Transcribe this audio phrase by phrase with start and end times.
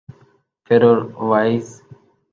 [0.65, 1.67] فیروئیز